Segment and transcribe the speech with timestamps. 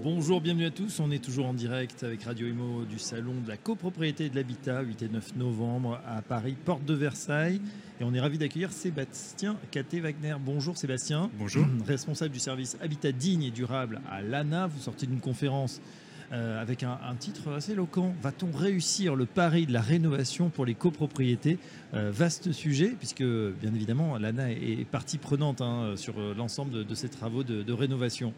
[0.00, 1.00] Bonjour, bienvenue à tous.
[1.00, 4.36] On est toujours en direct avec Radio Imo du Salon de la copropriété et de
[4.36, 7.60] l'habitat, 8 et 9 novembre à Paris, porte de Versailles.
[8.00, 10.36] Et on est ravi d'accueillir Sébastien Caté-Wagner.
[10.38, 11.30] Bonjour Sébastien.
[11.36, 11.66] Bonjour.
[11.86, 14.68] Responsable du service Habitat digne et durable à l'ANA.
[14.68, 15.80] Vous sortez d'une conférence
[16.30, 18.14] euh, avec un, titre assez éloquent.
[18.22, 21.58] Va-t-on réussir le pari de la rénovation pour les copropriétés?
[21.94, 26.94] Euh, Vaste sujet, puisque bien évidemment l'ANA est, partie prenante hein, sur euh, l'ensemble de,
[26.94, 28.32] ces travaux de rénovation.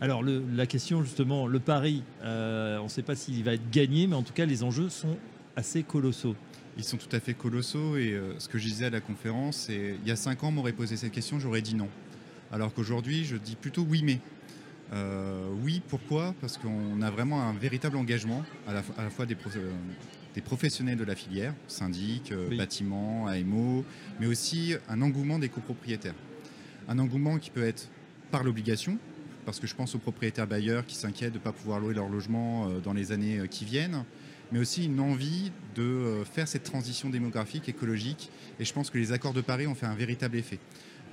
[0.00, 4.06] Alors la question justement, le pari, euh, on ne sait pas s'il va être gagné,
[4.06, 5.16] mais en tout cas les enjeux sont
[5.56, 6.36] assez colossaux.
[6.76, 9.56] Ils sont tout à fait colossaux et euh, ce que je disais à la conférence,
[9.56, 11.88] c'est il y a cinq ans, on m'aurait posé cette question, j'aurais dit non.
[12.52, 14.20] Alors qu'aujourd'hui, je dis plutôt oui mais.
[14.92, 16.32] Euh, oui, pourquoi?
[16.40, 19.34] Parce qu'on a vraiment un véritable engagement à la, fois des,
[20.42, 23.84] professionnels de la filière, syndics, bâtiments, AMO,
[24.20, 26.14] mais aussi un engouement des copropriétaires.
[26.86, 27.88] Un engouement qui peut être
[28.30, 28.96] par l'obligation,
[29.46, 32.08] parce que je pense aux propriétaires bailleurs qui s'inquiètent de ne pas pouvoir louer leur
[32.08, 34.04] logement euh, dans les années euh, qui viennent,
[34.52, 38.30] mais aussi une envie de euh, faire cette transition démographique, écologique.
[38.60, 40.58] Et je pense que les accords de Paris ont fait un véritable effet.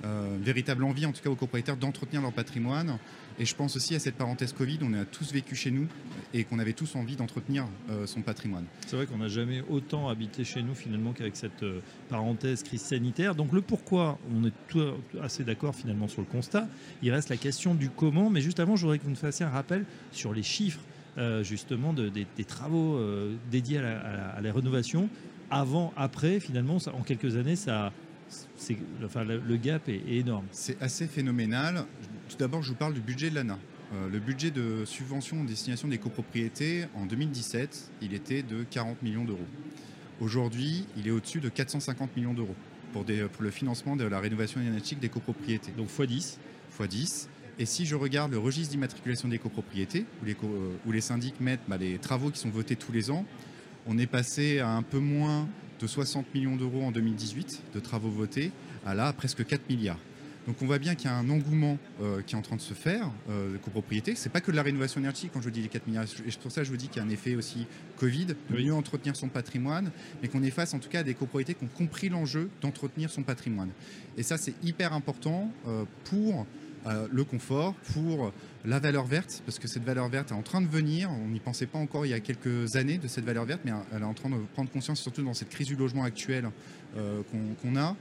[0.02, 2.98] une véritable envie, en tout cas aux copropriétaires, d'entretenir leur patrimoine
[3.38, 5.88] et je pense aussi à cette parenthèse Covid, on a tous vécu chez nous
[6.32, 8.64] et qu'on avait tous envie d'entretenir euh, son patrimoine.
[8.86, 12.82] C'est vrai qu'on n'a jamais autant habité chez nous finalement qu'avec cette euh, parenthèse crise
[12.82, 13.34] sanitaire.
[13.34, 14.82] Donc le pourquoi, on est tout,
[15.20, 16.68] assez d'accord finalement sur le constat.
[17.02, 19.44] Il reste la question du comment, mais juste avant, je voudrais que vous nous fassiez
[19.44, 20.80] un rappel sur les chiffres
[21.18, 23.00] euh, justement des, travaux
[23.50, 25.08] dédiés à la, rénovation.
[25.50, 27.92] Avant, après, finalement, en quelques années, ça,
[29.04, 30.46] enfin, le, gap est énorme.
[30.50, 31.84] C'est assez phénoménal.
[32.28, 33.58] Tout d'abord, je vous parle du budget de l'ANA.
[33.92, 39.02] Euh, le budget de subvention en destination des copropriétés, en 2017, il était de 40
[39.02, 39.46] millions d'euros.
[40.20, 42.54] Aujourd'hui, il est au-dessus de 450 millions d'euros
[42.92, 45.72] pour, le financement de la rénovation énergétique des copropriétés.
[45.76, 46.38] Donc x10
[46.78, 47.28] x10.
[47.58, 51.60] Et si je regarde le registre d'immatriculation des copropriétés, où les, euh, les syndics mettent
[51.68, 53.24] bah, les travaux qui sont votés tous les ans,
[53.86, 55.48] on est passé à un peu moins
[55.80, 58.50] de 60 millions d'euros en 2018 de travaux votés
[58.86, 59.98] à là presque 4 milliards.
[60.46, 62.60] Donc on voit bien qu'il y a un engouement euh, qui est en train de
[62.60, 64.14] se faire euh, de copropriété.
[64.14, 66.04] C'est pas que de la rénovation énergétique quand je dis les 4 milliards.
[66.04, 67.66] Et pour ça je vous dis qu'il y a un effet aussi
[67.96, 69.90] Covid, de mieux entretenir son patrimoine,
[70.20, 73.10] mais qu'on est face en tout cas à des copropriétés qui ont compris l'enjeu d'entretenir
[73.10, 73.70] son patrimoine.
[74.18, 76.46] Et ça c'est hyper important euh, pour
[76.84, 78.32] le confort, pour
[78.64, 81.10] la valeur verte, parce que cette valeur verte est en train de venir.
[81.10, 83.72] On n'y pensait pas encore il y a quelques années de cette valeur verte, mais
[83.94, 86.50] elle est en train de prendre conscience, surtout dans cette crise du logement actuelle
[86.94, 87.96] qu'on a.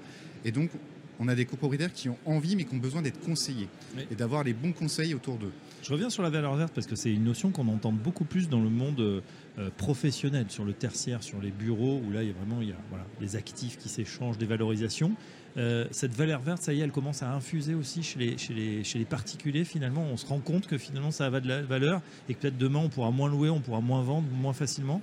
[0.45, 0.69] Et donc,
[1.19, 3.69] on a des copropriétaires qui ont envie mais qui ont besoin d'être conseillés
[4.11, 5.51] et d'avoir les bons conseils autour d'eux.
[5.83, 8.47] Je reviens sur la valeur verte parce que c'est une notion qu'on entend beaucoup plus
[8.47, 12.31] dans le monde euh, professionnel, sur le tertiaire, sur les bureaux, où là il y
[12.31, 15.11] a vraiment il y a, voilà, des actifs qui s'échangent, des valorisations.
[15.57, 18.53] Euh, cette valeur verte, ça y est, elle commence à infuser aussi chez les, chez,
[18.53, 19.65] les, chez les particuliers.
[19.65, 22.57] Finalement, on se rend compte que finalement ça va de la valeur et que peut-être
[22.57, 25.01] demain on pourra moins louer, on pourra moins vendre, moins facilement.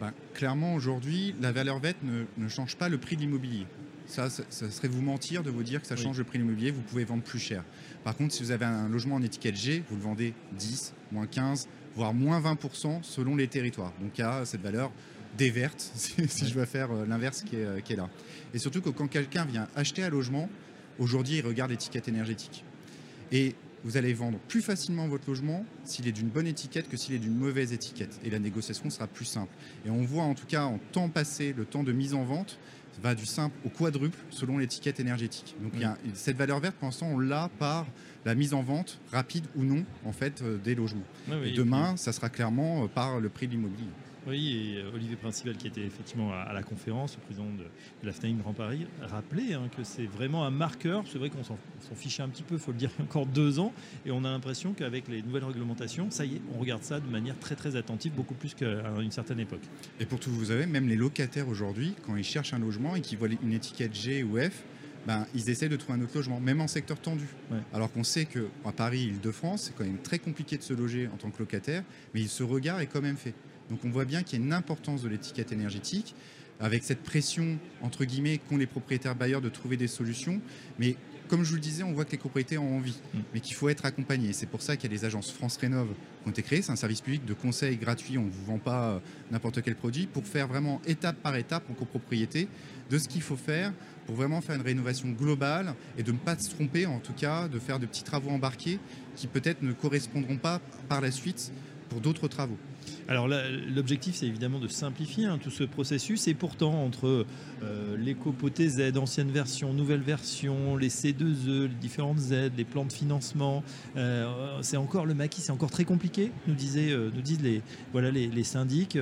[0.00, 3.66] Ben, clairement, aujourd'hui, la valeur verte ne, ne change pas le prix de l'immobilier.
[4.12, 6.70] Ça, ça, serait vous mentir de vous dire que ça change le prix de l'immobilier,
[6.70, 7.64] vous pouvez vendre plus cher.
[8.04, 11.26] Par contre, si vous avez un logement en étiquette G, vous le vendez 10, moins
[11.26, 13.94] 15, voire moins 20% selon les territoires.
[14.02, 14.92] Donc il y a cette valeur
[15.38, 18.10] déverte, si, je veux faire euh, l'inverse euh, qui est, là.
[18.52, 20.50] Et surtout que quand quelqu'un vient acheter un logement,
[20.98, 22.66] aujourd'hui, il regarde l'étiquette énergétique.
[23.30, 23.54] Et
[23.84, 27.18] vous allez vendre plus facilement votre logement s'il est d'une bonne étiquette que s'il est
[27.18, 28.18] d'une mauvaise étiquette.
[28.24, 29.52] Et la négociation sera plus simple.
[29.86, 32.58] Et on voit en tout cas en temps passé, le temps de mise en vente,
[33.02, 35.56] va du simple au quadruple selon l'étiquette énergétique.
[35.62, 37.86] Donc il y a, cette valeur verte, pour l'instant, on l'a par
[38.24, 41.02] la mise en vente rapide ou non en fait euh, des logements.
[41.44, 43.88] et demain, ça sera clairement euh, par le prix de l'immobilier.
[44.26, 47.64] Oui, et euh, Olivier Principal, qui était effectivement à, la conférence, le président de,
[48.06, 51.04] la FNAIM Grand Paris, rappelait hein, que c'est vraiment un marqueur.
[51.10, 51.58] C'est vrai qu'on s'en
[51.96, 53.72] fichait un petit peu, il faut le dire, il y a encore deux ans,
[54.06, 57.08] et on a l'impression qu'avec les nouvelles réglementations, ça y est, on regarde ça de
[57.08, 59.62] manière très très attentive, beaucoup plus qu'à une certaine époque.
[59.98, 63.00] Et pour tout vous savez, même les locataires aujourd'hui, quand ils cherchent un logement et
[63.00, 64.62] qu'ils voient une étiquette G ou F,
[65.06, 67.26] ben, ils essaient de trouver un autre logement, même en secteur tendu.
[67.72, 71.16] Alors qu'on sait qu'à Paris, Île-de-France, c'est quand même très compliqué de se loger en
[71.16, 71.82] tant que locataire,
[72.14, 73.34] mais ce regard est quand même fait.
[73.72, 76.14] Donc on voit bien qu'il y a une importance de l'étiquette énergétique,
[76.60, 80.42] avec cette pression, entre guillemets, qu'ont les propriétaires bailleurs de trouver des solutions.
[80.78, 80.94] Mais
[81.26, 83.18] comme je vous le disais, on voit que les propriétaires ont envie, mm.
[83.32, 84.34] mais qu'il faut être accompagné.
[84.34, 86.60] C'est pour ça qu'il y a les agences France Rénov qui ont été créées.
[86.60, 88.18] C'est un service public de conseil gratuit.
[88.18, 88.98] On ne vous vend pas euh,
[89.30, 92.48] n'importe quel produit pour faire vraiment étape par étape en copropriété
[92.90, 93.72] de ce qu'il faut faire
[94.04, 97.48] pour vraiment faire une rénovation globale et de ne pas se tromper, en tout cas,
[97.48, 98.78] de faire de petits travaux embarqués
[99.16, 100.60] qui peut-être ne correspondront pas
[100.90, 101.50] par la suite
[102.00, 102.58] d'autres travaux.
[103.08, 106.28] Alors l'objectif, c'est évidemment de simplifier hein, tout ce processus.
[106.28, 107.26] Et pourtant, entre
[107.62, 112.92] euh, l'éco-poté Z, ancienne version, nouvelle version, les C2E, les différentes Z, les plans de
[112.92, 113.64] financement,
[113.96, 117.62] euh, c'est encore le maquis, c'est encore très compliqué, nous, disaient, euh, nous disent les,
[117.92, 118.98] voilà, les, syndics.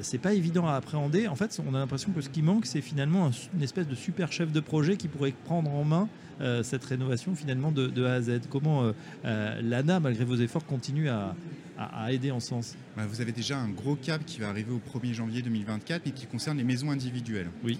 [0.00, 1.28] c'est pas évident à appréhender.
[1.28, 4.32] En fait, on a l'impression que ce qui manque, c'est finalement une espèce de super
[4.32, 6.08] chef de projet qui pourrait prendre en main
[6.62, 8.40] cette rénovation finalement de, A à Z.
[8.50, 8.92] Comment
[9.24, 11.34] l'ANA, malgré vos efforts, continue à,
[11.78, 14.98] à, aider en sens bah, Vous avez déjà un gros cap qui va arriver au
[14.98, 17.50] 1er janvier 2024 et qui concerne les maisons individuelles.
[17.64, 17.78] Oui.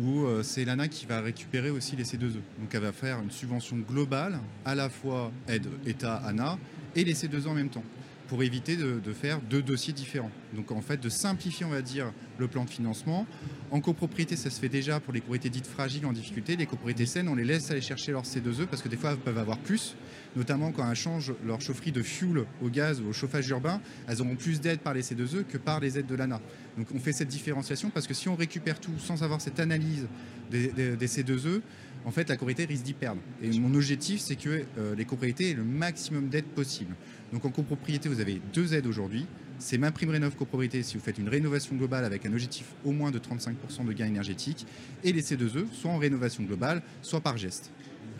[0.00, 2.40] Où euh, c'est l'ANA qui va récupérer aussi les C2E.
[2.58, 6.58] Donc elle va faire une subvention globale, à la fois aide État-ANA
[6.94, 7.84] et les C2E en même temps
[8.28, 10.30] pour éviter de, faire deux dossiers différents.
[10.54, 13.26] Donc en fait, de simplifier, on va dire, le plan de financement.
[13.70, 16.56] En copropriété, ça se fait déjà pour les copropriétés dites fragiles en difficulté.
[16.56, 19.18] Les copropriétés saines, on les laisse aller chercher leur C2E parce que des fois, elles
[19.18, 19.96] peuvent avoir plus,
[20.36, 24.20] notamment quand elles changent leur chaufferie de fuel au gaz ou au chauffage urbain, elles
[24.20, 26.40] auront plus d'aide par les C2E que par les aides de l'ANA.
[26.76, 30.06] Donc on fait cette différenciation parce que si on récupère tout sans avoir cette analyse
[30.50, 31.62] des C2E,
[32.08, 33.20] en fait, la copropriété risque d'y perdre.
[33.42, 36.94] Et mon objectif, c'est que euh, les copropriétés aient le maximum d'aides possible.
[37.34, 39.26] Donc en copropriété, vous avez deux aides aujourd'hui.
[39.58, 42.92] C'est ma prime rénov copropriété si vous faites une rénovation globale avec un objectif au
[42.92, 44.66] moins de 35% de gain énergétique.
[45.04, 47.70] Et les C2E, soit en rénovation globale, soit par geste.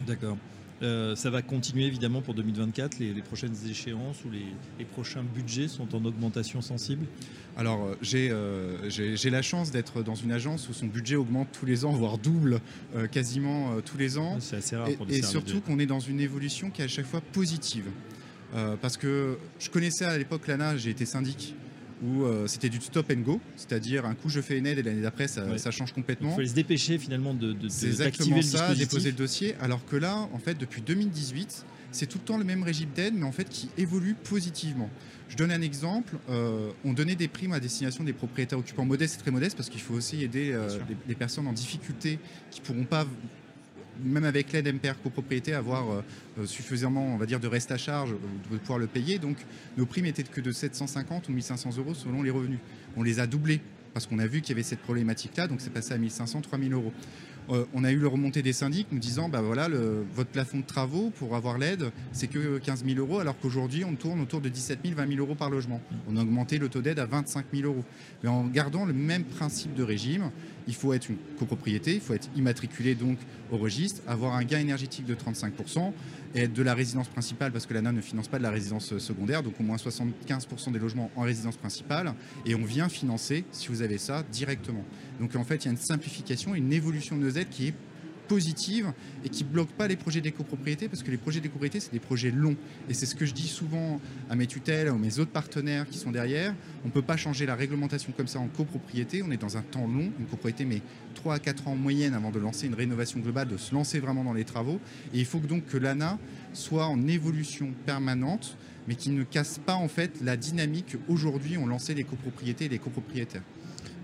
[0.06, 0.37] D'accord.
[0.82, 2.98] Euh, ça va continuer évidemment pour 2024.
[2.98, 7.06] Les, prochaines échéances ou les, prochains budgets sont en augmentation sensible
[7.56, 11.66] Alors euh, euh, j'ai la chance d'être dans une agence où son budget augmente tous
[11.66, 12.60] les ans, voire double
[13.10, 14.38] quasiment tous les ans.
[14.40, 16.88] C'est assez rare et, pour Et surtout qu'on est dans une évolution qui est à
[16.88, 17.86] chaque fois positive.
[18.81, 21.54] parce que je connaissais à l'époque l'ANA, j'ai été syndic
[22.02, 24.82] où euh, c'était du stop and go, c'est-à-dire un coup je fais une aide et
[24.82, 26.30] l'année d'après ça, change complètement.
[26.30, 29.54] Il fallait se dépêcher finalement de, de, C'est exactement ça, déposer le dossier.
[29.60, 33.14] Alors que là, en fait, depuis 2018, c'est tout le temps le même régime d'aide,
[33.16, 34.90] mais en fait qui évolue positivement.
[35.28, 36.16] Je donne un exemple.
[36.30, 39.68] euh, on donnait des primes à destination des propriétaires occupants modestes et très modestes parce
[39.68, 40.68] qu'il faut aussi aider euh,
[41.06, 42.18] les, personnes en difficulté
[42.50, 43.06] qui pourront pas
[44.02, 46.02] même avec l'aide MPR copropriété, avoir euh,
[46.38, 49.18] euh, suffisamment, on va dire, de reste à charge, euh, de pouvoir le payer.
[49.18, 49.36] Donc,
[49.76, 52.58] nos primes étaient que de 750 ou 1500 euros selon les revenus.
[52.96, 53.60] On les a doublés
[53.94, 56.72] parce qu'on a vu qu'il y avait cette problématique-là, donc c'est passé à 1500, 3000
[56.72, 56.92] euros.
[57.50, 59.68] Euh, on a eu le remonté des syndics nous disant bah voilà,
[60.14, 63.94] votre plafond de travaux pour avoir l'aide, c'est que 15 000 euros, alors qu'aujourd'hui, on
[63.94, 65.80] tourne autour de 17 000, 20 000 euros par logement.
[66.08, 67.84] On a augmenté le taux d'aide à 25 000 euros.
[68.22, 70.30] Mais en gardant le même principe de régime,
[70.66, 73.18] il faut être une copropriété, il faut être immatriculé donc
[73.50, 75.92] au registre, avoir un gain énergétique de 35%
[76.34, 78.98] et être de la résidence principale parce que l'ANA ne finance pas de la résidence
[78.98, 82.12] secondaire, donc au moins 75% des logements en résidence principale
[82.44, 84.84] et on vient financer, si vous avez ça, directement.
[85.20, 87.75] Donc en fait, il y a une simplification, une évolution de nos qui est
[88.29, 88.93] positive
[89.25, 92.31] et qui bloque pas les projets d'écopropriété parce que les projets d'écopropriété, c'est des projets
[92.31, 92.56] longs.
[92.88, 94.00] Et c'est ce que je dis souvent
[94.31, 96.55] à mes tutelles, ou mes autres partenaires qui sont derrière.
[96.85, 99.23] On ne peut pas changer la réglementation comme ça en copropriété.
[99.23, 100.12] On est dans un temps long.
[100.19, 100.82] Une copropriété met
[101.14, 103.99] 3 à 4 ans en moyenne avant de lancer une rénovation globale, de se lancer
[103.99, 104.79] vraiment dans les travaux.
[105.14, 106.19] Et il faut donc que l'ANA
[106.52, 108.56] soit en évolution permanente,
[108.87, 112.69] mais qui ne casse pas en fait la dynamique qu'aujourd'hui ont lancé les copropriétés et
[112.69, 113.43] les copropriétaires.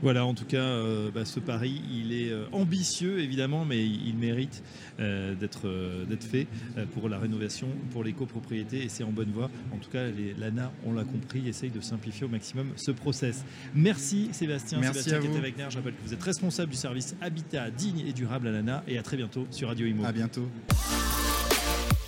[0.03, 4.17] Voilà, en tout cas, euh, bah, ce pari, il est euh, ambitieux évidemment, mais il,
[4.17, 4.63] mérite
[5.01, 5.67] euh, d'être
[6.25, 6.47] fait
[6.93, 9.51] pour la rénovation, pour les copropriétés, et c'est en bonne voie.
[9.73, 10.05] En tout cas,
[10.39, 13.45] l'ANA, on l'a compris, essaye de simplifier au maximum ce process.
[13.75, 14.79] Merci Sébastien.
[14.81, 18.49] Merci Sébastien Wegner, je rappelle que vous êtes responsable du service Habitat digne et durable
[18.49, 20.05] à l'ANA, et à très bientôt sur Radio Imo.
[20.05, 20.49] À bientôt.